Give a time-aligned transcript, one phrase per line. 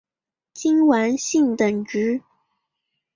[0.53, 2.23] 金丸信等职。